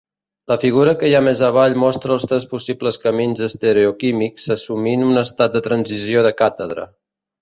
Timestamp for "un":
5.11-5.23